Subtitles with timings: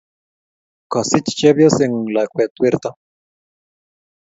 [0.91, 2.89] kasich chepyoseng'ung' lakwet werto!